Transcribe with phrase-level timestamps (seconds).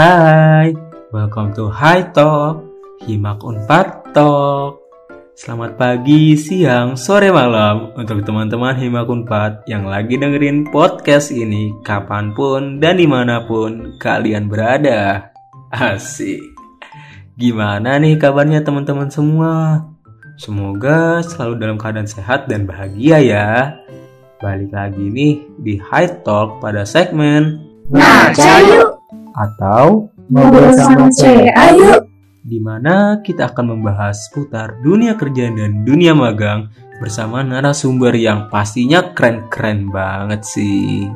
[0.00, 0.72] Hai,
[1.12, 2.64] welcome to High Talk,
[3.04, 4.80] Himak Unpad Talk.
[5.36, 12.32] Selamat pagi, siang, sore, malam untuk teman-teman Himak Unpad yang lagi dengerin podcast ini kapan
[12.32, 15.36] pun dan di mana pun kalian berada.
[15.68, 16.48] Asik.
[17.36, 19.84] Gimana nih kabarnya teman-teman semua?
[20.40, 23.76] Semoga selalu dalam keadaan sehat dan bahagia ya.
[24.40, 28.32] Balik lagi nih di High Talk pada segmen Nah,
[28.64, 28.99] yuk
[29.34, 32.06] atau ngobrol sama cewek, ayo.
[32.40, 39.16] di mana kita akan membahas seputar dunia kerja dan dunia magang bersama narasumber yang pastinya
[39.16, 41.08] keren-keren banget sih.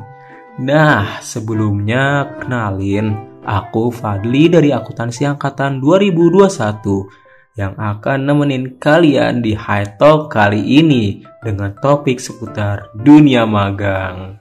[0.55, 7.25] Nah, sebelumnya kenalin, aku Fadli dari akuntansi angkatan 2021
[7.55, 14.39] yang akan nemenin kalian di High Talk kali ini dengan topik seputar dunia magang.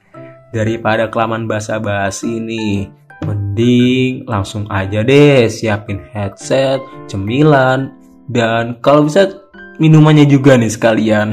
[0.54, 2.86] Daripada kelamaan basa-basi ini,
[3.24, 7.96] mending langsung aja deh siapin headset, cemilan,
[8.28, 9.48] dan kalau bisa
[9.80, 11.32] minumannya juga nih sekalian.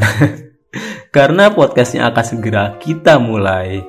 [1.15, 3.83] Karena podcastnya akan segera kita mulai.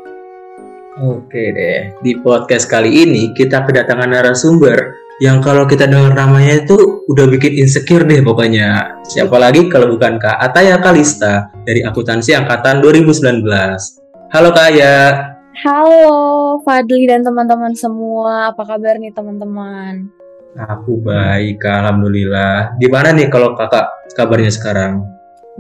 [1.01, 7.07] Oke deh, di podcast kali ini kita kedatangan narasumber yang kalau kita dengar namanya itu
[7.09, 9.01] udah bikin insecure deh pokoknya.
[9.07, 13.41] Siapa lagi kalau bukan Kak Ataya Kalista dari akuntansi angkatan 2019.
[14.35, 15.32] Halo Kak Aya.
[15.53, 20.09] Halo Fadli dan teman-teman semua, apa kabar nih teman-teman?
[20.57, 21.61] Aku baik.
[21.61, 22.81] Alhamdulillah.
[22.81, 23.85] Gimana nih kalau kakak
[24.17, 25.05] kabarnya sekarang?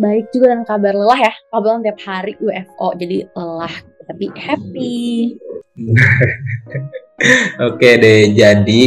[0.00, 3.74] Baik juga dan kabar lelah ya, kabar tiap hari UFO, jadi lelah
[4.08, 5.36] tapi happy.
[7.68, 8.80] Oke deh, jadi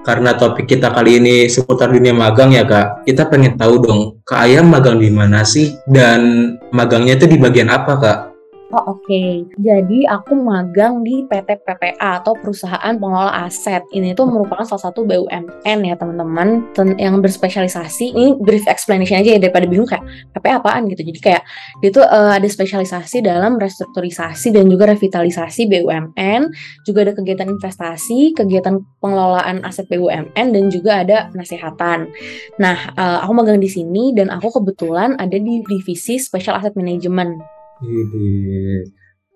[0.00, 4.48] karena topik kita kali ini seputar dunia magang ya kak, kita pengen tahu dong, Kak
[4.48, 5.76] Ayam magang di mana sih?
[5.84, 8.18] Dan magangnya itu di bagian apa kak?
[8.68, 9.48] Oh oke, okay.
[9.56, 13.80] jadi aku magang di PT PPA atau Perusahaan Pengelola Aset.
[13.96, 16.68] Ini tuh merupakan salah satu BUMN ya teman-teman
[17.00, 18.12] yang berspesialisasi.
[18.12, 20.04] Ini brief explanation aja ya daripada bingung kayak
[20.36, 21.00] PPA apaan gitu.
[21.00, 21.48] Jadi kayak
[21.80, 26.52] dia tuh uh, ada spesialisasi dalam restrukturisasi dan juga revitalisasi BUMN.
[26.84, 32.12] Juga ada kegiatan investasi, kegiatan pengelolaan aset BUMN dan juga ada nasihatan.
[32.60, 37.56] Nah, uh, aku magang di sini dan aku kebetulan ada di divisi Special Asset Management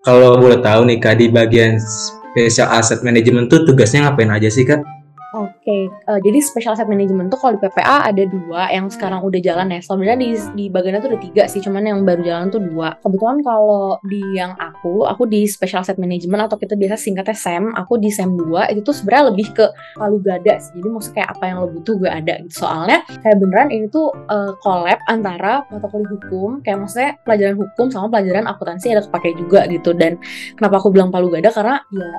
[0.03, 4.67] kalau boleh tahu nih kak di bagian special asset management tuh tugasnya ngapain aja sih
[4.67, 4.83] kak?
[5.33, 5.83] Oke, okay.
[6.05, 9.41] uh, eh, jadi special asset management tuh kalau di PPA ada dua yang sekarang udah
[9.41, 9.81] jalan ya.
[9.81, 12.93] Sebenarnya di di bagiannya tuh ada tiga sih, cuman yang baru jalan tuh dua.
[13.01, 17.73] Kebetulan kalau di yang aku, aku di special asset management atau kita biasa singkatnya SEM,
[17.73, 19.65] aku di SEM 2 itu tuh sebenarnya lebih ke
[19.97, 20.77] palu gada sih.
[20.77, 22.53] Jadi maksudnya kayak apa yang lo butuh gue ada gitu.
[22.61, 27.89] Soalnya kayak beneran ini tuh uh, collab antara mata kuliah hukum, kayak maksudnya pelajaran hukum
[27.89, 29.97] sama pelajaran akuntansi ada kepake juga gitu.
[29.97, 30.21] Dan
[30.53, 32.09] kenapa aku bilang palu gada karena ya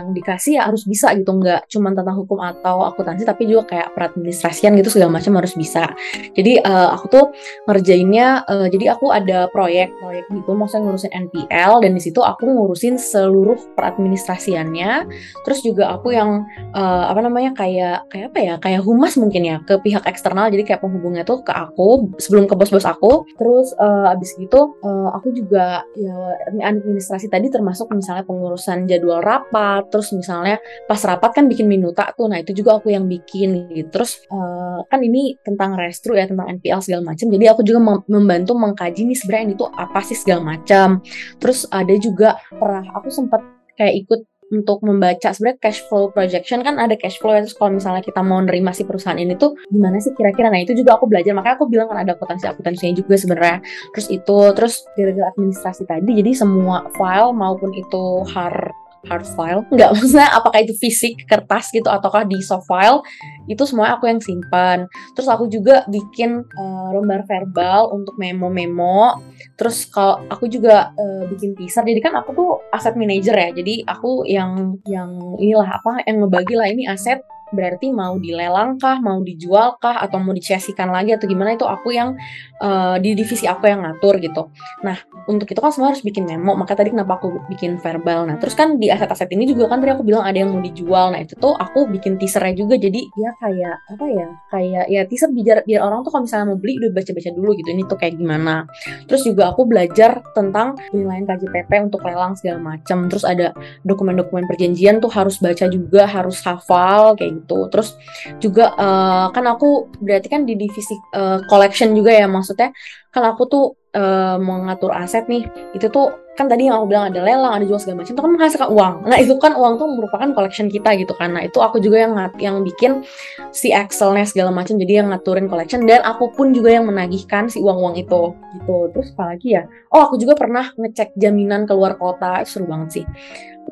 [0.00, 3.74] yang dikasih ya harus bisa gitu, nggak cuma tentang hukum atau atau akuntansi tapi juga
[3.74, 5.90] kayak peradministrasian gitu segala macam harus bisa.
[6.38, 7.24] Jadi uh, aku tuh
[7.66, 12.46] ngerjainnya uh, jadi aku ada proyek proyek gitu maksudnya ngurusin NPL dan di situ aku
[12.46, 15.10] ngurusin seluruh peradministrasiannya.
[15.42, 16.46] Terus juga aku yang
[16.78, 20.62] uh, apa namanya kayak kayak apa ya kayak humas mungkin ya ke pihak eksternal jadi
[20.62, 23.26] kayak penghubungnya tuh ke aku sebelum ke bos-bos aku.
[23.34, 26.14] Terus uh, abis gitu uh, aku juga ya
[26.62, 32.28] administrasi tadi termasuk misalnya pengurusan jadwal rapat terus misalnya pas rapat kan bikin minuta tuh
[32.28, 33.88] nah itu itu juga aku yang bikin gitu.
[33.88, 38.52] Terus uh, kan ini tentang restru ya tentang NPL segala macam jadi aku juga membantu
[38.52, 41.00] mengkaji nih sebenarnya ini tuh apa sih segala macam
[41.40, 43.40] terus ada juga pernah aku sempat
[43.80, 44.20] kayak ikut
[44.52, 46.60] untuk membaca sebenarnya cash flow projection.
[46.60, 49.56] Kan ada cash flow ya terus kalau misalnya kita mau nerima si perusahaan ini tuh
[49.72, 50.52] gimana sih kira-kira?
[50.52, 51.32] Nah itu juga aku belajar.
[51.32, 53.64] Makanya aku bilang kan ada akuntansi akuntansinya juga sebenarnya.
[53.96, 58.76] Terus itu terus gara-gara administrasi tadi jadi semua file maupun itu hard
[59.08, 59.62] hard file.
[59.70, 63.02] Nggak maksudnya apakah itu fisik kertas gitu ataukah di soft file
[63.50, 64.86] itu semua aku yang simpan.
[65.18, 69.18] Terus aku juga bikin uh, lembar verbal untuk memo-memo.
[69.58, 73.84] Terus kalau aku juga uh, bikin teaser jadi kan aku tuh aset manager ya jadi
[73.86, 77.22] aku yang yang inilah apa yang ngebagi lah ini aset
[77.52, 81.92] berarti mau dilelang kah, mau dijual kah, atau mau dicesikan lagi atau gimana itu aku
[81.92, 82.16] yang
[82.62, 84.54] uh, di divisi aku yang ngatur gitu.
[84.86, 88.24] Nah untuk itu kan semua harus bikin memo, maka tadi kenapa aku bikin verbal.
[88.30, 91.10] Nah terus kan di aset-aset ini juga kan tadi aku bilang ada yang mau dijual,
[91.12, 95.30] nah itu tuh aku bikin teasernya juga jadi ya kayak apa ya, kayak ya teaser
[95.34, 98.14] biar biar orang tuh kalau misalnya mau beli udah baca-baca dulu gitu ini tuh kayak
[98.16, 98.66] gimana.
[99.10, 103.08] Terus juga aku belajar tentang penilaian KJPP untuk lelang segala macam.
[103.10, 107.66] Terus ada dokumen-dokumen perjanjian tuh harus baca juga, harus hafal kayak gitu.
[107.72, 107.96] Terus
[108.38, 112.76] juga uh, kan aku berarti kan di divisi uh, collection juga ya maksudnya
[113.08, 113.64] kan aku tuh
[113.96, 117.76] uh, mengatur aset nih itu tuh kan tadi yang aku bilang ada lelang, ada jual
[117.76, 118.94] segala macam itu kan menghasilkan uang.
[119.04, 121.12] Nah itu kan uang tuh merupakan collection kita gitu.
[121.20, 123.04] Nah itu aku juga yang yang bikin
[123.52, 127.60] si Excelnya segala macam jadi yang ngaturin collection dan aku pun juga yang menagihkan si
[127.60, 128.76] uang-uang itu gitu.
[128.96, 129.68] Terus apa lagi ya?
[129.92, 133.04] Oh aku juga pernah ngecek jaminan keluar kota seru banget sih.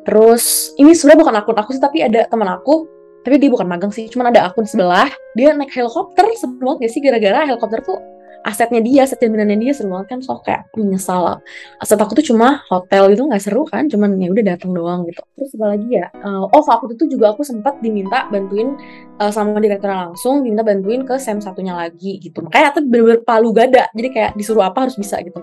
[0.05, 2.85] Terus ini sebenarnya bukan akun aku sih tapi ada teman aku
[3.21, 5.05] tapi dia bukan magang sih, cuman ada akun sebelah
[5.37, 8.01] dia naik helikopter banget gak sih gara-gara helikopter tuh
[8.41, 11.41] asetnya dia, aset jaminannya dia seru banget kan so kayak menyesal.
[11.77, 15.21] Aset aku tuh cuma hotel itu nggak seru kan cuman ya udah datang doang gitu.
[15.37, 16.07] Terus apa lagi ya?
[16.21, 18.77] Uh, oh waktu itu juga aku sempat diminta bantuin
[19.21, 22.41] uh, sama direktur langsung diminta bantuin ke sem satunya lagi gitu.
[22.41, 25.39] Makanya tuh bener-bener palu gada jadi kayak disuruh apa harus bisa gitu.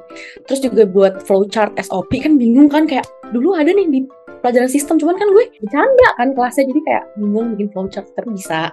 [0.47, 4.01] Terus juga buat flowchart SOP kan bingung kan kayak dulu ada nih di
[4.41, 8.73] pelajaran sistem cuman kan gue bercanda kan kelasnya jadi kayak bingung bikin flowchart tapi bisa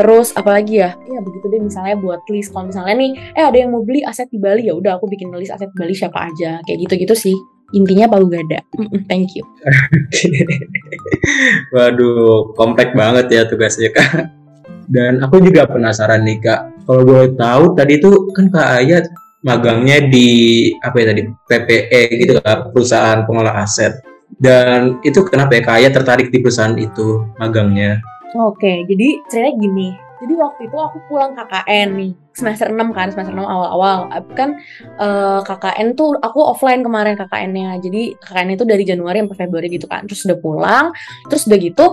[0.00, 0.96] Terus apalagi ya?
[1.04, 4.28] Ya begitu deh misalnya buat list kalau misalnya nih eh ada yang mau beli aset
[4.32, 6.60] di Bali ya udah aku bikin list aset di Bali siapa aja.
[6.64, 7.36] Kayak gitu-gitu sih.
[7.72, 8.60] Intinya palu gada.
[9.08, 9.44] Thank you.
[11.74, 14.28] Waduh, komplek banget ya tugasnya Kak.
[14.92, 16.84] Dan aku juga penasaran nih Kak.
[16.84, 19.04] Kalau boleh tahu tadi tuh kan Kak Ayat
[19.42, 23.96] magangnya di apa ya tadi PPE gitu Kak, perusahaan pengolah aset.
[24.36, 28.04] Dan itu kenapa ya Kak Ayat tertarik di perusahaan itu magangnya?
[28.32, 29.88] Oke, jadi ceritanya gini.
[30.22, 34.06] Jadi waktu itu aku pulang KKN nih, semester 6 kan, semester 6 awal-awal.
[34.38, 34.56] Kan
[34.96, 37.82] uh, eh, KKN tuh aku offline kemarin KKN-nya.
[37.82, 40.06] Jadi KKN itu dari Januari sampai Februari gitu kan.
[40.06, 40.86] Terus udah pulang,
[41.26, 41.86] terus udah gitu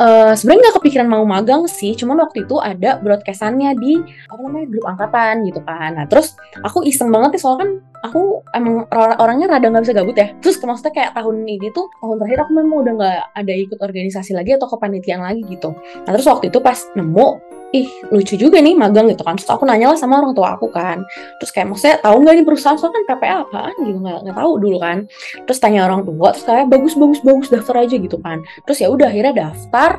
[0.00, 4.66] uh, sebenarnya nggak kepikiran mau magang sih, cuman waktu itu ada broadcastannya di apa namanya
[4.70, 5.96] grup angkatan gitu kan.
[5.96, 8.88] Nah terus aku iseng banget nih soalnya kan aku emang
[9.20, 10.28] orangnya rada nggak bisa gabut ya.
[10.40, 14.32] Terus maksudnya kayak tahun ini tuh tahun terakhir aku memang udah nggak ada ikut organisasi
[14.32, 15.76] lagi atau kepanitiaan lagi gitu.
[15.76, 19.38] Nah terus waktu itu pas nemu ih lucu juga nih magang gitu kan.
[19.38, 21.02] Terus aku nanya lah sama orang tua aku kan.
[21.38, 23.74] Terus kayak maksudnya tahu nggak nih perusahaan soalnya kan PPA apaan?
[23.86, 24.98] Gitu nggak nggak tahu dulu kan.
[25.46, 28.38] Terus tanya orang tua terus kayak bagus bagus bagus daftar aja gitu kan.
[28.66, 29.90] Terus ya udah akhirnya daftar.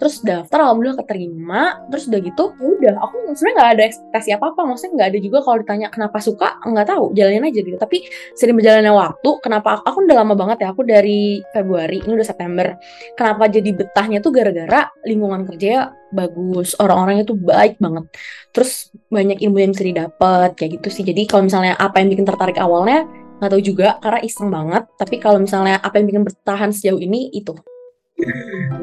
[0.00, 1.62] Terus daftar alhamdulillah keterima.
[1.92, 5.18] Terus udah gitu ya udah aku sebenarnya nggak ada ekspektasi apa apa maksudnya nggak ada
[5.22, 6.48] juga kalau ditanya kenapa suka?
[6.66, 7.78] Nggak tahu jalanin aja gitu.
[7.78, 7.96] Tapi
[8.34, 12.26] sering berjalannya waktu kenapa aku, aku udah lama banget ya aku dari Februari ini udah
[12.26, 12.74] September.
[13.14, 16.74] Kenapa jadi betahnya tuh gara-gara lingkungan kerja bagus.
[16.76, 18.04] Orang-orangnya tuh baik banget.
[18.50, 21.04] Terus banyak ilmu yang bisa didapat kayak gitu sih.
[21.06, 23.06] Jadi kalau misalnya apa yang bikin tertarik awalnya
[23.40, 24.84] nggak tahu juga karena iseng banget.
[24.98, 27.54] Tapi kalau misalnya apa yang bikin bertahan sejauh ini itu.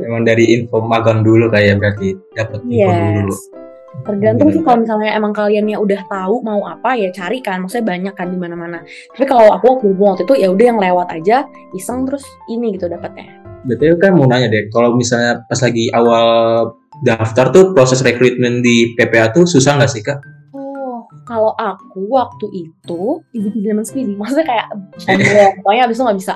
[0.01, 3.13] Memang dari info magang dulu kayak berarti dapat info yes.
[3.21, 3.35] dulu.
[4.05, 7.65] Tergantung sih kalau misalnya emang kaliannya udah tahu mau apa ya cari kan.
[7.65, 8.85] Maksudnya banyak kan di mana-mana.
[9.13, 13.41] Tapi kalau aku waktu itu ya udah yang lewat aja iseng terus ini gitu dapatnya.
[13.65, 14.69] Berarti kan mau nanya deh.
[14.69, 16.25] Kalau misalnya pas lagi awal
[17.05, 20.17] daftar tuh proses rekrutmen di PPA tuh susah nggak sih kak?
[20.55, 24.67] Oh, kalau aku waktu itu peasy lemon squeezy, maksudnya kayak
[25.61, 26.33] pokoknya abis itu nggak bisa.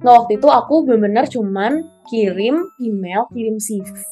[0.00, 1.72] Nggak waktu itu aku bener-bener cuman
[2.10, 4.10] kirim email, kirim CV,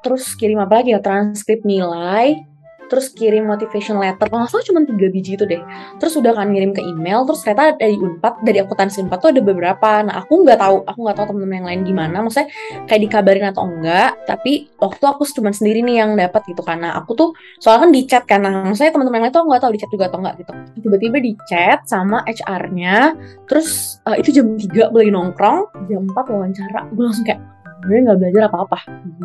[0.00, 2.40] terus kirim apa lagi ya transkrip nilai,
[2.88, 5.62] terus kirim motivation letter kalau nggak salah cuma tiga biji itu deh.
[5.98, 9.42] Terus udah kan ngirim ke email terus ternyata dari unpad dari akuntansi unpad tuh ada
[9.42, 9.90] beberapa.
[10.04, 12.16] Nah aku nggak tahu aku nggak tahu temen-temen yang lain gimana.
[12.24, 12.48] Maksudnya
[12.86, 17.12] kayak dikabarin atau enggak tapi waktu aku cuma sendiri nih yang dapat gitu karena aku
[17.16, 17.28] tuh
[17.58, 20.04] soalnya kan di chat nah maksudnya teman-teman yang lain tuh nggak tahu di chat juga
[20.10, 20.52] atau enggak gitu.
[20.84, 23.14] Tiba-tiba di chat sama HR-nya
[23.48, 26.80] terus uh, itu jam 3 beli nongkrong jam 4 wawancara.
[26.92, 27.40] Gue langsung kayak
[27.84, 28.78] gue nggak belajar apa-apa.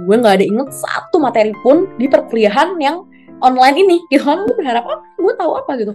[0.04, 3.08] Gue nggak ada inget satu materi pun di perkuliahan yang
[3.40, 3.98] online ini.
[4.12, 5.04] Gitu kan gue berharap apa?
[5.18, 5.94] Gue tahu apa gitu.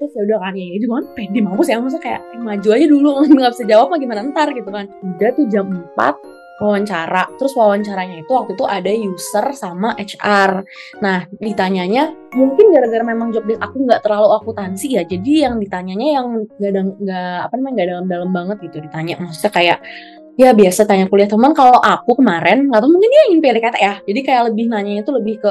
[0.00, 3.08] Terus ya udah kan ya juga kan pede mampus ya maksudnya kayak maju aja dulu
[3.36, 4.48] nggak bisa jawab mah gimana ntar?
[4.52, 4.86] gitu kan.
[5.02, 7.28] Udah tuh jam 4 wawancara.
[7.36, 10.64] Terus wawancaranya itu waktu itu ada user sama HR
[11.04, 15.02] nah ditanyanya mungkin gara-gara memang job desk aku nggak terlalu akuntansi ya?
[15.04, 16.26] Jadi yang ditanyanya yang
[16.56, 19.14] nggak nggak apa namanya nggak dalam-dalam banget gitu ditanya.
[19.20, 19.78] Maksudnya kayak
[20.36, 21.28] ya biasa tanya kuliah.
[21.28, 23.94] Teman kalau aku kemarin nggak tahu mungkin dia ingin PDKT ya.
[24.04, 25.50] Jadi kayak lebih nanya itu lebih ke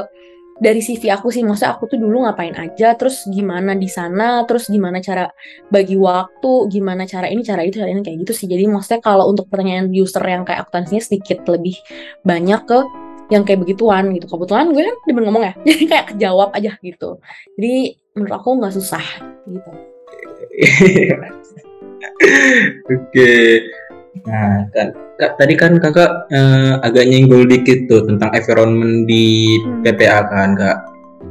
[0.56, 4.72] dari CV aku sih maksudnya aku tuh dulu ngapain aja terus gimana di sana terus
[4.72, 5.28] gimana cara
[5.68, 8.46] bagi waktu gimana cara ini cara itu cara ini kayak gitu sih.
[8.48, 11.76] Jadi maksudnya kalau untuk pertanyaan user yang kayak akuntansinya sedikit lebih
[12.24, 12.78] banyak ke
[13.28, 14.26] yang kayak begituan gitu.
[14.30, 17.20] Kebetulan gue kan demen ngomong ya jadi kayak kejawab aja gitu.
[17.60, 17.74] Jadi
[18.16, 19.04] menurut aku nggak susah
[19.44, 19.70] gitu.
[22.96, 23.60] Oke.
[24.24, 24.88] Nah, kan
[25.20, 29.84] kak, tadi kan kakak eh, agak nyenggol dikit tuh tentang environment di hmm.
[29.84, 30.78] PPA kan kak.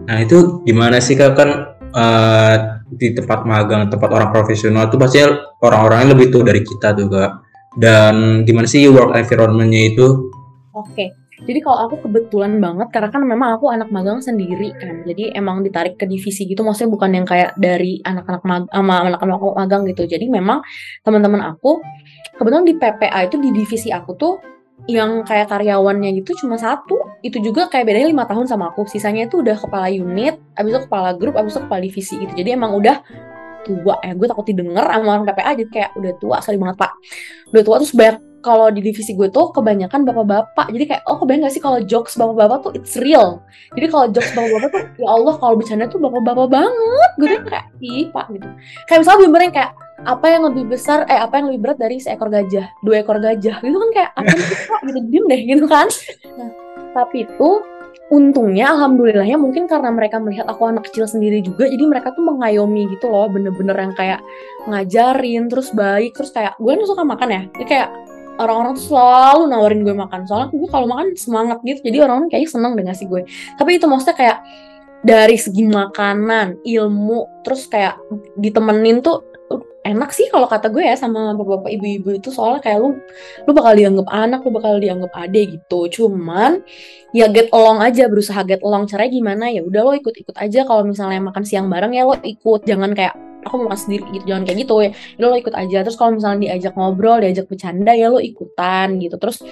[0.05, 1.49] Nah itu gimana sih kak kan
[1.89, 2.55] eh,
[2.93, 5.25] di tempat magang, tempat orang profesional tuh pasti
[5.61, 7.31] orang-orangnya lebih tuh dari kita tuh kak.
[7.75, 10.31] Dan gimana sih work environmentnya itu?
[10.75, 11.11] Oke,
[11.43, 15.03] Jadi kalau aku kebetulan banget karena kan memang aku anak magang sendiri kan.
[15.03, 19.39] Jadi emang ditarik ke divisi gitu maksudnya bukan yang kayak dari anak-anak mag sama anak-anak
[19.59, 20.07] magang gitu.
[20.07, 20.63] Jadi memang
[21.03, 21.83] teman-teman aku
[22.39, 24.33] kebetulan di PPA itu di divisi aku tuh
[24.87, 26.95] yang kayak karyawannya gitu cuma satu.
[27.19, 28.87] Itu juga kayak bedanya lima tahun sama aku.
[28.87, 32.31] Sisanya itu udah kepala unit abis itu kepala grup abis itu kepala divisi gitu.
[32.31, 33.03] Jadi emang udah
[33.65, 33.97] tua.
[34.05, 36.91] Ya gue takut didengar sama orang PPA jadi kayak udah tua sorry banget pak.
[37.51, 40.69] Udah tua terus banyak kalau di divisi gue tuh kebanyakan bapak-bapak.
[40.69, 43.41] Jadi kayak oh kebayang gak sih kalau jokes bapak-bapak tuh it's real?
[43.73, 47.09] Jadi kalau jokes bapak-bapak tuh ya Allah kalau bercanda tuh bapak-bapak banget.
[47.17, 48.47] Gue tuh kayak ih pak gitu.
[48.85, 49.71] Kayak misalnya bener yang kayak
[50.05, 52.69] apa yang lebih besar eh apa yang lebih berat dari seekor gajah?
[52.85, 53.55] Dua ekor gajah.
[53.65, 54.79] Gitu kan kayak apa sih pak?
[54.85, 55.89] Gitu diem deh gitu kan.
[56.37, 56.49] Nah
[56.93, 57.49] tapi itu
[58.13, 62.85] untungnya alhamdulillahnya mungkin karena mereka melihat aku anak kecil sendiri juga jadi mereka tuh mengayomi
[62.93, 64.21] gitu loh bener-bener yang kayak
[64.69, 67.89] ngajarin terus baik terus kayak gue kan suka makan ya jadi kayak
[68.39, 70.21] orang-orang tuh selalu nawarin gue makan.
[70.27, 71.79] Soalnya gue kalau makan semangat gitu.
[71.83, 73.21] Jadi orang-orang kayaknya seneng deh ngasih gue.
[73.55, 74.37] Tapi itu maksudnya kayak
[75.05, 78.01] dari segi makanan ilmu terus kayak
[78.41, 79.21] ditemenin tuh
[79.85, 82.33] enak sih kalau kata gue ya sama bapak-bapak ibu-ibu itu.
[82.33, 82.89] Soalnya kayak lu
[83.45, 85.79] lu bakal dianggap anak lu bakal dianggap ade gitu.
[85.93, 86.65] Cuman
[87.13, 88.89] ya get along aja berusaha get along.
[88.89, 89.45] Caranya gimana?
[89.53, 90.65] Ya udah lo ikut-ikut aja.
[90.65, 92.65] Kalau misalnya makan siang bareng ya lo ikut.
[92.65, 93.13] Jangan kayak
[93.45, 95.77] aku mau sendiri gitu jangan kayak gitu ya lo, lo ikut aja.
[95.85, 99.15] Terus kalau misalnya diajak ngobrol diajak bercanda ya lo ikutan gitu.
[99.21, 99.45] Terus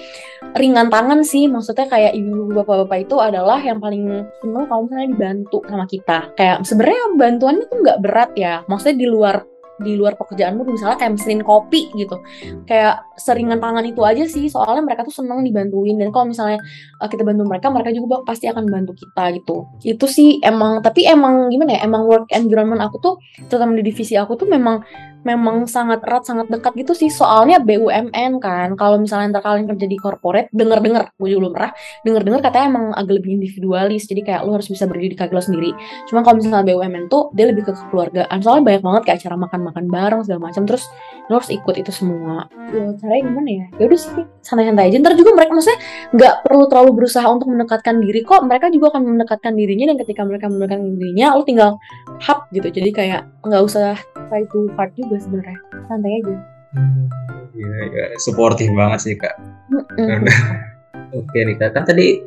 [0.58, 5.58] ringan tangan sih maksudnya kayak ibu bapak-bapak itu adalah yang paling seneng kalau misalnya dibantu
[5.64, 6.18] sama kita.
[6.34, 8.54] Kayak sebenarnya bantuannya tuh nggak berat ya.
[8.66, 12.20] Maksudnya di luar di luar pekerjaanmu misalnya kayak mesin kopi gitu.
[12.68, 15.98] Kayak seringan tangan itu aja sih soalnya mereka tuh seneng dibantuin.
[15.98, 16.62] Dan kalau misalnya
[17.02, 19.66] uh, kita bantu mereka mereka juga pasti akan bantu kita gitu.
[19.82, 23.14] Itu sih emang tapi emang gimana ya emang work environment aku tuh
[23.50, 24.82] terutama di divisi aku tuh memang
[25.24, 27.10] memang sangat erat sangat dekat gitu sih.
[27.10, 31.54] Soalnya BUMN kan kalau misalnya ntar kalian kerja di corporate denger denger gue juga belum
[31.56, 31.72] pernah
[32.04, 35.32] denger denger katanya emang agak lebih individualis jadi kayak lo harus bisa berdiri di kaki
[35.32, 35.72] lo sendiri.
[36.06, 39.60] Cuma kalau misalnya BUMN tuh dia lebih ke kekeluargaan soalnya banyak banget kayak acara makan
[39.64, 40.84] makan bareng segala macam terus
[41.32, 42.46] lo harus ikut itu semua.
[42.70, 43.66] Ya caranya gimana ya?
[43.80, 44.96] Ya udah sih santai-santai aja.
[45.00, 45.80] Ntar juga mereka maksudnya
[46.12, 50.22] nggak perlu terlalu berusaha untuk mendekatkan diri kok mereka juga akan mendekatkan dirinya dan ketika
[50.28, 51.80] mereka mendekatkan dirinya lo tinggal
[52.20, 52.68] hap gitu.
[52.68, 53.96] Jadi kayak nggak usah
[54.28, 55.58] try to hard juga sebenarnya.
[55.86, 56.34] Santai aja.
[56.74, 57.06] Hmm,
[57.54, 59.34] ya, ya supportive banget sih kak.
[59.70, 60.26] Mm
[61.18, 61.70] oke nih kak.
[61.76, 62.20] Kan tadi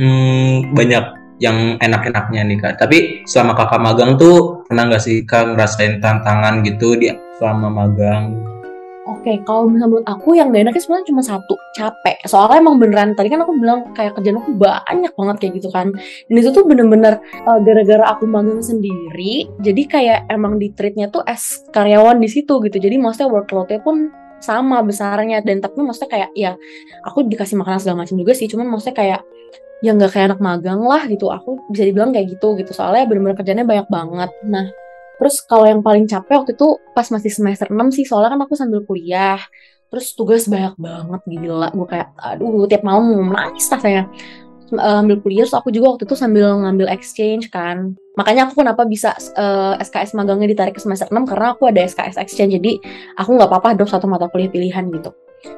[0.00, 1.04] hmm, banyak
[1.40, 2.74] yang enak-enaknya nih kak.
[2.76, 8.36] Tapi selama kakak magang tuh pernah nggak sih kak ngerasain tantangan gitu di selama magang?
[9.20, 12.24] Oke, okay, kalau menurut aku yang gak enaknya sebenarnya cuma satu, capek.
[12.24, 15.92] Soalnya emang beneran tadi kan aku bilang kayak kerjaan aku banyak banget kayak gitu kan.
[15.92, 21.20] Dan itu tuh bener-bener uh, gara-gara aku magang sendiri, jadi kayak emang di treatnya tuh
[21.28, 22.80] as karyawan di situ gitu.
[22.80, 24.08] Jadi maksudnya workloadnya pun
[24.40, 26.56] sama besarnya dan tapi maksudnya kayak ya
[27.04, 29.20] aku dikasih makanan segala macam juga sih cuman maksudnya kayak
[29.84, 33.36] yang nggak kayak anak magang lah gitu aku bisa dibilang kayak gitu gitu soalnya bener-bener
[33.36, 34.64] kerjanya banyak banget nah
[35.20, 38.56] terus kalau yang paling capek waktu itu pas masih semester 6 sih soalnya kan aku
[38.56, 39.36] sambil kuliah.
[39.90, 41.68] Terus tugas banyak banget gila.
[41.76, 44.08] Gue kayak aduh tiap malam mau nangis rasanya
[44.78, 47.98] ambil kuliah terus aku juga waktu itu sambil ngambil exchange kan.
[48.14, 51.82] Makanya aku kenapa bisa uh, eh, SKS magangnya ditarik ke semester 6 karena aku ada
[51.82, 52.78] SKS exchange jadi
[53.18, 55.10] aku nggak apa-apa dong satu mata kuliah pilihan gitu.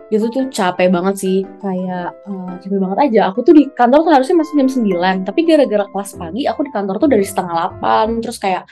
[0.08, 1.38] Itu tuh capek banget sih.
[1.60, 3.20] Kayak uh, capek banget aja.
[3.34, 6.70] Aku tuh di kantor tuh harusnya masih jam 9 tapi gara-gara kelas pagi aku di
[6.72, 8.64] kantor tuh dari setengah 8 terus kayak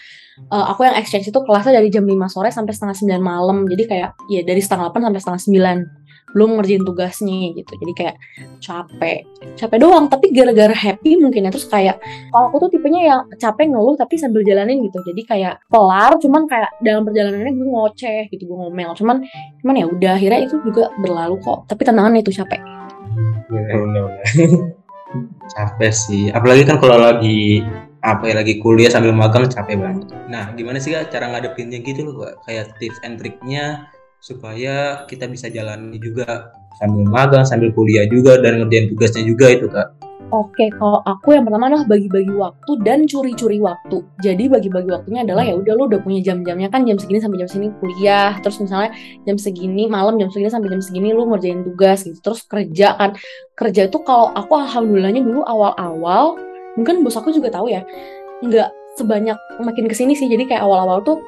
[0.49, 3.69] uh, aku yang exchange itu kelasnya dari jam 5 sore sampai setengah 9 malam.
[3.69, 5.43] Jadi kayak ya dari setengah 8 sampai setengah
[5.91, 7.73] 9 belum ngerjain tugasnya gitu.
[7.75, 8.17] Jadi kayak
[8.63, 9.27] capek.
[9.59, 11.51] Capek doang tapi gara-gara happy mungkin ya.
[11.51, 11.99] Terus kayak
[12.31, 14.99] kalau aku tuh tipenya yang capek ngeluh tapi sambil jalanin gitu.
[15.03, 18.95] Jadi kayak kelar cuman kayak dalam perjalanannya gue ngoceh gitu gue ngomel.
[18.95, 19.27] Cuman
[19.63, 21.67] cuman ya udah akhirnya itu juga berlalu kok.
[21.67, 22.61] Tapi tantangannya itu capek.
[23.51, 23.63] Ya,
[25.55, 26.31] capek sih.
[26.31, 27.67] Apalagi kan kalau lagi
[28.00, 30.09] apa lagi kuliah sambil magang capek banget.
[30.33, 32.35] Nah, gimana sih kak cara ngadepinnya gitu loh kak?
[32.49, 38.61] Kayak tips and triknya supaya kita bisa jalani juga sambil magang, sambil kuliah juga dan
[38.64, 40.00] ngerjain tugasnya juga itu kak.
[40.30, 43.99] Oke, kalau aku yang pertama adalah bagi-bagi waktu dan curi-curi waktu.
[44.23, 47.50] Jadi bagi-bagi waktunya adalah ya udah lu udah punya jam-jamnya kan jam segini sampai jam
[47.50, 48.95] segini kuliah, terus misalnya
[49.26, 52.23] jam segini malam jam segini sampai jam segini lu ngerjain tugas gitu.
[52.23, 53.19] Terus kerja kan.
[53.59, 56.38] Kerja itu kalau aku alhamdulillahnya dulu awal-awal
[56.79, 57.83] mungkin bos aku juga tahu ya,
[58.45, 60.27] nggak sebanyak makin ke sini sih.
[60.27, 61.19] Jadi kayak awal-awal tuh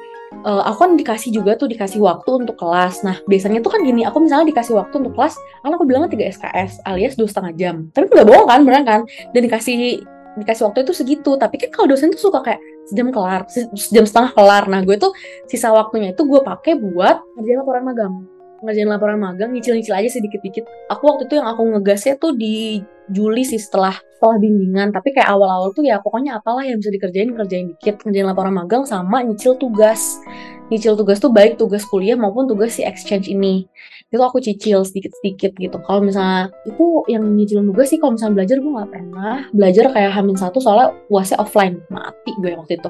[0.43, 3.05] uh, aku kan dikasih juga tuh dikasih waktu untuk kelas.
[3.05, 6.33] Nah biasanya tuh kan gini, aku misalnya dikasih waktu untuk kelas, kan aku bilangnya 3
[6.39, 7.75] SKS alias dua setengah jam.
[7.93, 9.01] Tapi nggak bohong kan, beneran kan?
[9.31, 11.31] Dan dikasih dikasih waktu itu segitu.
[11.37, 13.47] Tapi kan kalau dosen tuh suka kayak sejam kelar,
[13.77, 14.63] sejam setengah kelar.
[14.67, 15.13] Nah gue tuh
[15.47, 18.13] sisa waktunya itu gue pakai buat ngerjain laporan magang
[18.63, 22.79] ngerjain laporan magang nyicil-nyicil aja sih dikit-dikit aku waktu itu yang aku ngegasnya tuh di
[23.11, 24.95] Juli sih setelah setelah bimbingan.
[24.95, 27.99] Tapi kayak awal-awal tuh ya pokoknya apalah yang bisa dikerjain kerjain dikit.
[28.07, 30.23] Ngerjain laporan magang sama nyicil tugas
[30.69, 33.65] nyicil tugas tuh baik tugas kuliah maupun tugas si exchange ini.
[34.13, 35.77] Itu aku cicil sedikit-sedikit gitu.
[35.81, 39.35] Kalau misalnya itu yang nyicil tugas sih kalau misalnya belajar gue nggak pernah.
[39.55, 41.81] Belajar kayak hamin satu soalnya uasnya offline.
[41.89, 42.89] Mati gue waktu itu.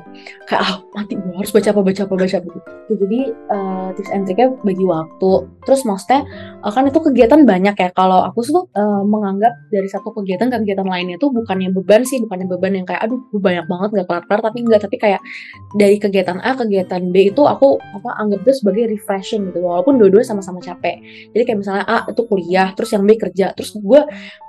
[0.50, 2.50] Kayak ah mati gue harus baca apa baca apa baca apa.
[2.51, 2.94] Gitu.
[3.00, 3.20] Jadi
[3.53, 5.32] uh, tips and triknya bagi waktu.
[5.63, 6.27] Terus maksudnya
[6.60, 7.89] uh, kan itu kegiatan banyak ya.
[7.96, 12.18] Kalau aku tuh uh, menganggap dari satu kegiatan ke kegiatan lainnya tuh bukannya beban sih
[12.24, 15.22] bukannya beban yang kayak aduh banyak banget gak kelar-kelar tapi enggak tapi kayak
[15.77, 20.24] dari kegiatan A kegiatan B itu aku apa anggap itu sebagai refreshing gitu walaupun dua-dua
[20.24, 21.00] sama-sama capek.
[21.32, 23.51] Jadi kayak misalnya A itu kuliah terus yang B kerja.
[23.55, 24.01] Terus gue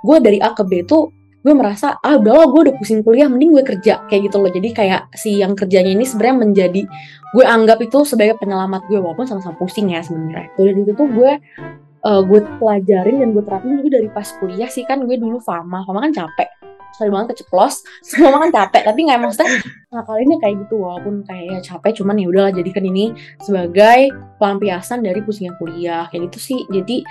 [0.03, 1.11] gue dari A ke B itu
[1.45, 4.03] gue merasa ah udah gue udah pusing kuliah mending gue kerja.
[4.09, 4.51] Kayak gitu loh.
[4.51, 6.81] Jadi kayak si yang kerjanya ini sebenarnya menjadi
[7.35, 10.51] gue anggap itu sebagai penyelamat gue walaupun sama-sama pusing ya sebenarnya.
[10.55, 11.31] Dari itu tuh gue
[12.05, 14.83] uh, gue pelajarin dan gue terapin juga dari pas kuliah sih.
[14.83, 16.64] Kan gue dulu fama fama kan capek
[16.95, 17.83] sorry banget keceplos.
[18.07, 19.49] Semua kan capek tapi nggak maksudnya
[19.95, 24.11] nah kali ini kayak gitu walaupun kayak ya capek cuman ya udahlah jadikan ini sebagai
[24.39, 26.07] pelampiasan dari pusingnya kuliah.
[26.11, 26.59] Kayak gitu sih.
[26.67, 27.05] Jadi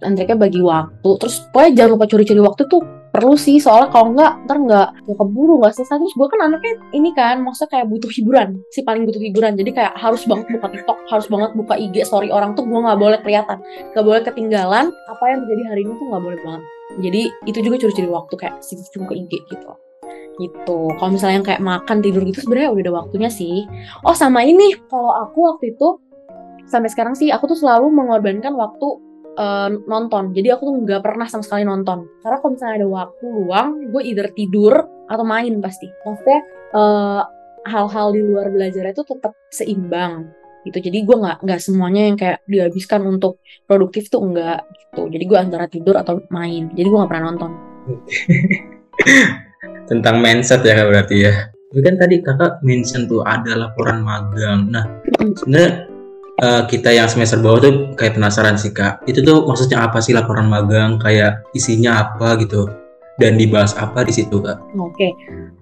[0.00, 1.10] Andreka bagi waktu.
[1.20, 5.16] Terus pokoknya jangan lupa curi-curi waktu tuh perlu sih soalnya kalau nggak ntar nggak nggak
[5.18, 6.00] keburu nggak selesai.
[6.00, 9.52] Terus gue kan anaknya ini kan maksudnya kayak butuh hiburan si paling butuh hiburan.
[9.60, 12.98] Jadi kayak harus banget buka tiktok harus banget buka ig story orang tuh gue nggak
[12.98, 13.58] boleh kelihatan
[13.92, 16.62] nggak boleh ketinggalan apa yang terjadi hari ini tuh nggak boleh banget
[16.98, 19.70] jadi itu juga curi-curi waktu kayak sih cuma ke IG gitu.
[20.40, 20.78] Gitu.
[20.96, 23.68] Kalau misalnya yang kayak makan tidur gitu sebenarnya udah ada waktunya sih.
[24.02, 24.74] Oh sama ini.
[24.90, 26.00] Kalau aku waktu itu
[26.66, 28.86] sampai sekarang sih aku tuh selalu mengorbankan waktu
[29.38, 30.32] uh, nonton.
[30.34, 32.08] Jadi aku tuh nggak pernah sama sekali nonton.
[32.24, 34.74] Karena kalau misalnya ada waktu luang gue either tidur
[35.06, 35.86] atau main pasti.
[36.02, 36.40] Maksudnya
[36.74, 37.22] uh,
[37.68, 40.78] hal-hal di luar belajar itu tetap seimbang gitu.
[40.80, 45.08] Jadi gue nggak nggak semuanya yang kayak dihabiskan untuk produktif tuh enggak gitu.
[45.08, 46.68] Jadi gue antara tidur atau main.
[46.72, 47.50] Jadi gue nggak pernah nonton.
[49.90, 51.34] Tentang mindset ya berarti ya.
[51.70, 54.70] Tapi kan tadi kakak mention tuh ada laporan magang.
[54.70, 54.84] Nah
[55.38, 55.86] sebenarnya
[56.42, 59.06] uh, kita yang semester bawah tuh kayak penasaran sih kak.
[59.06, 60.98] Itu tuh maksudnya apa sih laporan magang?
[60.98, 62.79] Kayak isinya apa gitu
[63.20, 64.56] dan dibahas apa di situ kak?
[64.80, 65.10] Oke, okay.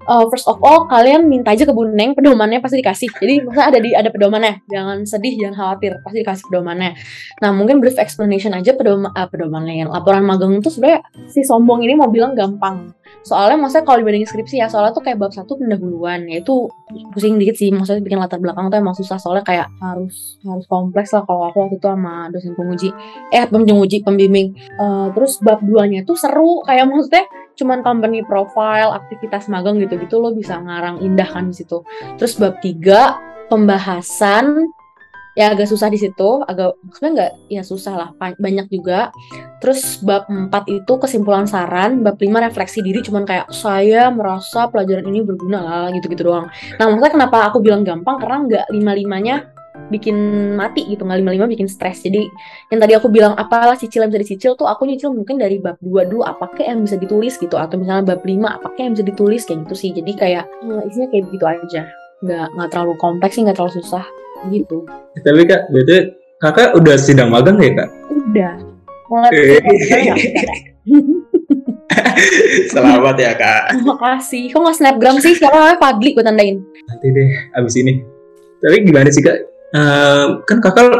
[0.07, 3.11] uh, first of all kalian minta aja ke Buneng pedomannya pasti dikasih.
[3.19, 6.95] Jadi maksudnya ada di ada pedomannya, jangan sedih, jangan khawatir, pasti dikasih pedomannya.
[7.43, 9.91] Nah mungkin brief explanation aja pedoma, uh, pedomannya.
[9.91, 12.95] Laporan magang itu sebenarnya si sombong ini mau bilang gampang.
[13.27, 16.71] Soalnya maksudnya kalau dibanding skripsi ya, soalnya tuh kayak bab satu pendahuluan, yaitu
[17.11, 17.75] pusing dikit sih.
[17.75, 21.67] Maksudnya bikin latar belakang tuh emang susah soalnya kayak harus harus kompleks lah kalau aku
[21.67, 22.89] waktu itu sama dosen penguji,
[23.35, 24.55] eh penguji pembimbing.
[24.79, 27.27] Uh, terus bab duanya tuh seru kayak maksudnya
[27.59, 31.83] cuman company profile, aktivitas magang gitu-gitu lo bisa ngarang indah kan di situ.
[32.17, 33.19] Terus bab tiga
[33.51, 34.71] pembahasan
[35.39, 39.15] ya agak susah di situ, agak maksudnya nggak ya susah lah, banyak juga.
[39.63, 45.07] Terus bab 4 itu kesimpulan saran, bab 5 refleksi diri cuman kayak saya merasa pelajaran
[45.07, 46.51] ini berguna lah gitu-gitu doang.
[46.79, 49.58] Nah, maksudnya kenapa aku bilang gampang karena nggak lima-limanya
[49.89, 50.17] bikin
[50.55, 52.29] mati gitu nggak lima lima bikin stres jadi
[52.69, 55.81] yang tadi aku bilang apalah cicil yang bisa dicicil tuh aku nyicil mungkin dari bab
[55.81, 59.49] dua dulu apakah yang bisa ditulis gitu atau misalnya bab lima apakah yang bisa ditulis
[59.49, 61.83] kayak gitu sih jadi kayak uh, isinya kayak begitu aja
[62.21, 64.05] nggak nggak terlalu kompleks sih nggak terlalu susah
[64.53, 64.85] gitu
[65.25, 65.97] tapi kak berarti
[66.39, 68.53] kakak udah sidang magang ya kak udah
[69.09, 69.31] mulai
[72.69, 73.63] Selamat ya kak.
[73.75, 74.51] Terima kasih.
[74.51, 75.35] Kok nggak snapgram sih?
[75.39, 76.11] Siapa namanya Fadli?
[76.15, 76.57] Gue tandain.
[76.61, 78.03] Nanti deh, abis ini.
[78.59, 79.39] Tapi gimana sih kak?
[79.75, 80.93] Uh, kan kakak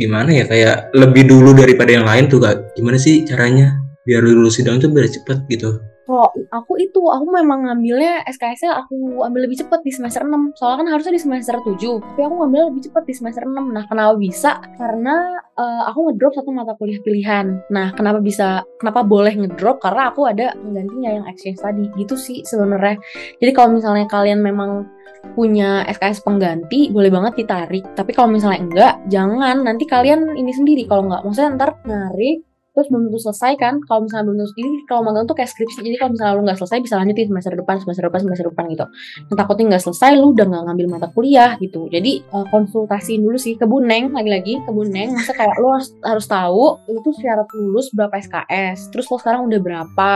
[0.00, 2.76] gimana ya kayak lebih dulu daripada yang lain tuh kak?
[2.78, 7.62] Gimana sih caranya biar lulus sidang tuh biar cepet gitu Oh, aku itu, aku memang
[7.62, 10.58] ngambilnya SKS-nya aku ambil lebih cepet di semester 6.
[10.58, 13.54] Soalnya kan harusnya di semester 7, tapi aku ngambil lebih cepet di semester 6.
[13.70, 14.58] Nah, kenapa bisa?
[14.74, 17.62] Karena uh, aku ngedrop satu mata kuliah pilihan.
[17.70, 19.78] Nah, kenapa bisa, kenapa boleh ngedrop?
[19.78, 21.86] Karena aku ada penggantinya yang exchange tadi.
[21.94, 22.98] Gitu sih sebenarnya.
[23.38, 24.90] Jadi kalau misalnya kalian memang
[25.38, 30.82] punya SKS pengganti boleh banget ditarik tapi kalau misalnya enggak jangan nanti kalian ini sendiri
[30.90, 34.70] kalau enggak maksudnya ntar narik terus belum tentu selesai kan kalau misalnya belum tentu jadi
[34.88, 37.76] kalau magang tuh kayak skripsi jadi kalau misalnya lu nggak selesai bisa lanjutin semester depan
[37.84, 38.86] semester depan semester depan gitu.
[39.28, 41.88] Yang takutnya nggak selesai lu udah nggak ngambil mata kuliah gitu.
[41.92, 45.12] Jadi uh, konsultasiin dulu sih ke Buneng lagi-lagi ke Buneng.
[45.12, 49.60] Masa kayak lu harus, harus tahu itu syarat lulus berapa SKS terus lo sekarang udah
[49.60, 50.12] berapa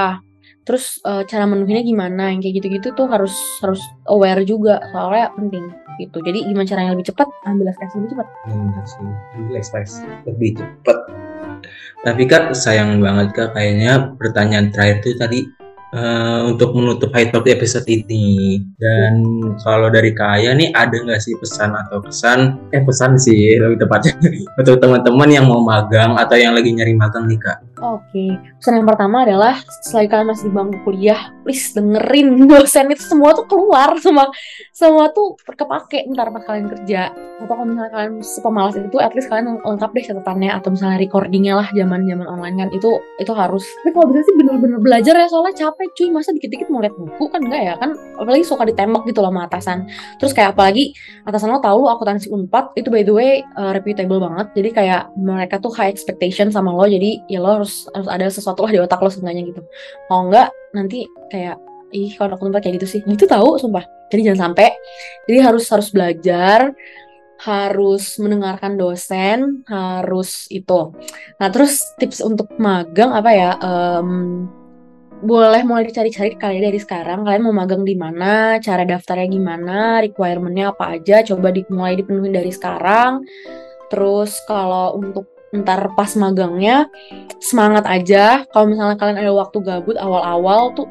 [0.66, 3.78] terus uh, cara menuhinya gimana yang kayak gitu-gitu tuh harus harus
[4.10, 5.62] aware juga soalnya penting
[6.02, 6.18] gitu.
[6.20, 8.26] Jadi gimana caranya lebih cepat ambil SKS lebih cepat
[9.36, 9.92] ambil SKS
[10.26, 10.98] lebih cepat
[12.02, 15.40] tapi kak sayang banget kak kayaknya pertanyaan terakhir tuh tadi
[15.96, 18.60] uh, untuk menutup High Talk episode ini.
[18.76, 19.22] Dan
[19.64, 22.70] kalau dari Kaya nih ada nggak sih pesan atau pesan?
[22.70, 24.12] Eh pesan sih lebih tepatnya
[24.60, 27.58] untuk teman-teman yang mau magang atau yang lagi nyari magang nih kak.
[27.76, 33.04] Oke, pesan yang pertama adalah selagi kalian masih di bangku kuliah, please dengerin dosen itu
[33.04, 34.32] semua tuh keluar, semua
[34.72, 37.12] semua tuh kepake ntar pas kalian kerja.
[37.36, 41.54] Atau kalau misalnya kalian sepemalas itu, at least kalian lengkap deh catatannya atau misalnya recordingnya
[41.60, 43.68] lah zaman zaman online kan itu itu harus.
[43.84, 47.28] Tapi kalau bisa sih bener-bener belajar ya soalnya capek cuy masa dikit-dikit mau lihat buku
[47.28, 49.84] kan enggak ya kan apalagi suka ditembak gitu loh sama atasan.
[50.16, 50.96] Terus kayak apalagi
[51.28, 55.02] atasan lo tahu lo akuntansi unpad itu by the way uh, reputable banget jadi kayak
[55.20, 58.80] mereka tuh high expectation sama lo jadi ya lo harus harus ada sesuatu lah di
[58.80, 59.62] otak lo seenggaknya gitu.
[60.06, 61.58] Kalau enggak nanti kayak
[61.90, 63.00] ih kalau aku tempat kayak gitu sih.
[63.02, 63.84] Gitu tahu sumpah.
[64.08, 64.70] Jadi jangan sampai.
[65.26, 66.72] Jadi harus harus belajar
[67.36, 70.96] harus mendengarkan dosen harus itu.
[71.36, 73.50] Nah terus tips untuk magang apa ya?
[73.60, 74.48] Um,
[75.16, 77.24] boleh mulai dicari-cari kali dari sekarang.
[77.24, 82.52] Kalian mau magang di mana cara daftarnya gimana requirementnya apa aja coba dimulai dipenuhi dari
[82.52, 83.24] sekarang.
[83.88, 86.90] Terus kalau untuk ntar pas magangnya
[87.38, 88.42] semangat aja.
[88.50, 90.88] Kalau misalnya kalian ada waktu gabut awal-awal tuh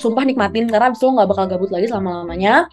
[0.00, 2.66] sumpah nikmatin karena abis itu lo gak bakal gabut lagi selama-lamanya.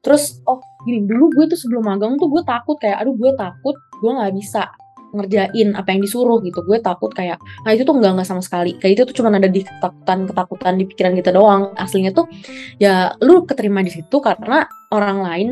[0.00, 3.76] Terus oh gini dulu gue tuh sebelum magang tuh gue takut kayak aduh gue takut
[4.00, 4.72] gue nggak bisa
[5.12, 6.64] ngerjain apa yang disuruh gitu.
[6.64, 8.80] Gue takut kayak nah itu tuh enggak enggak sama sekali.
[8.80, 11.76] Kayak itu tuh cuma ada di ketakutan ketakutan di pikiran kita doang.
[11.76, 12.24] Aslinya tuh
[12.80, 15.48] ya lu keterima di situ karena orang lain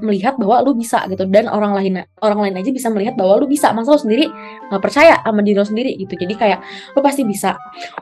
[0.00, 1.24] melihat bahwa lu bisa gitu.
[1.28, 3.70] Dan orang lain orang lain aja bisa melihat bahwa lu bisa.
[3.74, 4.26] Masa lu sendiri
[4.70, 6.14] nggak percaya sama diri lu sendiri gitu.
[6.14, 6.58] Jadi kayak
[6.94, 7.54] lu pasti bisa.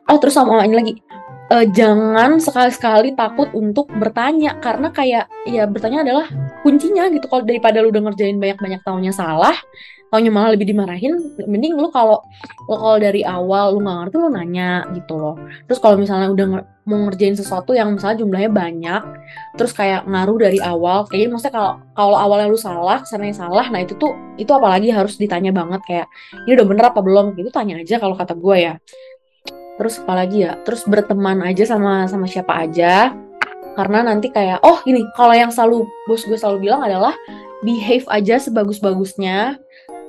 [0.08, 0.94] Oh terus sama ini lagi.
[1.46, 4.58] Uh, jangan sekali-sekali takut untuk bertanya.
[4.58, 6.26] Karena kayak ya bertanya adalah
[6.66, 7.30] kuncinya gitu.
[7.30, 9.54] Kalau daripada lu udah ngerjain banyak-banyak tahunya salah
[10.06, 11.18] taunya malah lebih dimarahin
[11.50, 12.22] mending lu kalau
[12.70, 15.34] lo kalau dari awal lu nggak ngerti lu nanya gitu loh.
[15.66, 16.46] Terus kalau misalnya udah
[16.86, 19.02] mau ngerjain sesuatu yang misalnya jumlahnya banyak
[19.58, 23.82] terus kayak ngaruh dari awal kayaknya maksudnya kalau kalau awalnya lu salah kesannya salah nah
[23.82, 26.06] itu tuh itu apalagi harus ditanya banget kayak
[26.46, 27.34] ini udah bener apa belum?
[27.34, 28.74] Gitu tanya aja kalau kata gue ya.
[29.76, 33.12] Terus apalagi ya terus berteman aja sama sama siapa aja
[33.76, 37.12] karena nanti kayak oh ini kalau yang selalu bos gue selalu bilang adalah
[37.60, 39.60] behave aja sebagus-bagusnya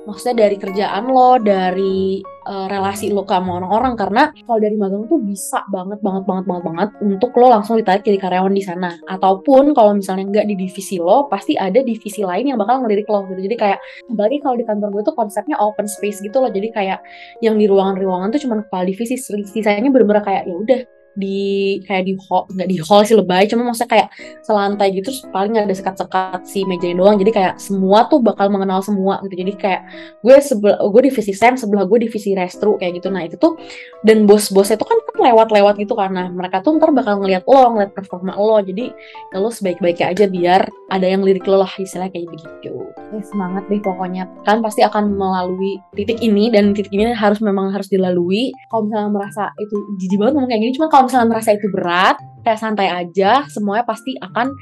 [0.08, 5.20] maksudnya dari kerjaan lo, dari uh, relasi lo sama orang-orang karena kalau dari magang tuh
[5.20, 8.96] bisa banget banget banget banget banget untuk lo langsung ditarik jadi karyawan di sana.
[9.04, 13.28] Ataupun kalau misalnya nggak di divisi lo pasti ada divisi lain yang bakal ngelirik lo
[13.28, 13.44] gitu.
[13.44, 16.48] Jadi kayak apalagi kalau di kantor gue tuh konsepnya open space gitu loh.
[16.48, 17.04] Jadi kayak
[17.44, 20.80] yang di ruangan-ruangan tuh cuma kepala divisi sisanya bener-bener kayak ya udah
[21.18, 23.50] di kayak di hall nggak di hall sih lebay.
[23.50, 24.08] Cuma maksudnya kayak
[24.46, 27.18] selantai gitu terus paling ada sekat-sekat si mejanya doang.
[27.18, 29.34] Jadi kayak semua tuh bakal mengenal semua gitu.
[29.34, 29.82] Jadi kayak
[30.22, 33.10] gue sebelah gue divisi sem sebelah gue divisi restru kayak gitu.
[33.10, 33.58] Nah itu tuh
[34.06, 35.98] dan bos-bosnya tuh kan lewat-lewat gitu.
[35.98, 38.62] Karena mereka tuh ntar bakal ngeliat lo ngeliat performa lo.
[38.62, 38.94] Jadi
[39.34, 42.72] ya lo sebaik-baiknya aja biar ada yang lirik lo lah istilahnya kayak begitu
[43.12, 44.30] ya, semangat deh pokoknya.
[44.46, 48.54] Kan pasti akan melalui titik ini dan titik ini harus memang harus dilalui.
[48.70, 52.20] Kalau misalnya merasa itu jijik banget ngomong kayak gini cuma kalau misalnya merasa itu berat
[52.44, 54.52] kayak santai aja semuanya pasti akan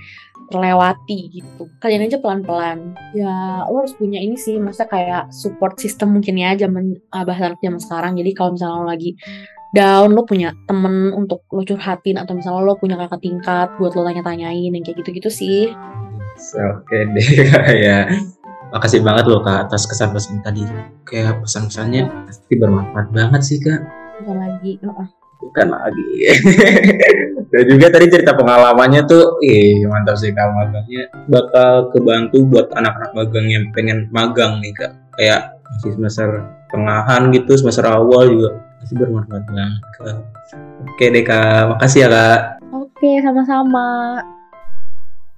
[0.51, 1.67] terlewati gitu.
[1.83, 2.95] Kalian aja pelan-pelan.
[3.15, 7.51] Ya lo harus punya ini sih masa kayak support system mungkin ya zaman uh, bahasa
[7.53, 8.13] anak zaman sekarang.
[8.19, 9.11] Jadi kalau misalnya lo lagi
[9.75, 14.07] down lo punya temen untuk lo curhatin atau misalnya lo punya kakak tingkat buat lo
[14.07, 15.75] tanya-tanyain yang kayak gitu-gitu sih.
[16.55, 17.29] Oke okay deh
[17.91, 17.99] ya.
[18.71, 20.63] Makasih banget loh kak atas kesan-pesan tadi.
[21.07, 23.83] Kayak pesan-pesannya pasti bermanfaat banget sih kak.
[24.23, 26.11] Bukan lagi uh -uh bukan lagi.
[27.53, 33.15] Dan juga tadi cerita pengalamannya tuh ih mantap sih kak magangnya bakal kebantu buat anak-anak
[33.15, 34.93] magang yang pengen magang nih kak.
[35.15, 36.29] Kayak masih semester
[36.75, 38.51] tengahan gitu semester awal juga
[38.83, 40.17] masih bermanfaat banget kak.
[40.91, 41.63] Oke deh kak.
[41.71, 42.41] Makasih ya kak.
[42.75, 44.21] Oke sama-sama.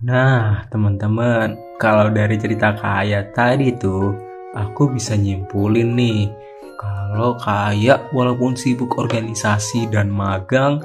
[0.03, 4.17] Nah teman-teman kalau dari cerita kak tadi tuh
[4.57, 6.21] aku bisa nyimpulin nih
[6.79, 10.79] kalau kayak walaupun sibuk organisasi dan magang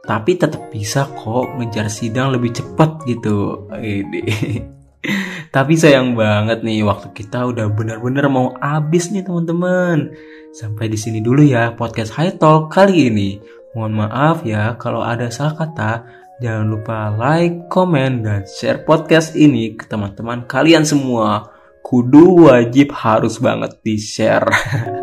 [0.00, 3.68] tapi tetap bisa kok ngejar sidang lebih cepat gitu.
[3.74, 4.22] Ini.
[5.54, 10.14] Tapi sayang banget nih waktu kita udah bener-bener mau habis nih teman-teman.
[10.54, 13.42] Sampai di sini dulu ya podcast High Talk kali ini.
[13.74, 15.92] Mohon maaf ya kalau ada salah kata.
[16.40, 21.52] Jangan lupa like, komen, dan share podcast ini ke teman-teman kalian semua.
[21.84, 24.48] Kudu wajib harus banget di-share.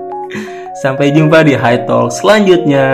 [0.77, 2.85] Sampai jumpa di High Talk selanjutnya.